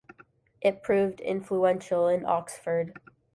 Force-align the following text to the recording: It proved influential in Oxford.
It 0.61 0.81
proved 0.81 1.19
influential 1.21 2.07
in 2.07 2.25
Oxford. 2.25 2.99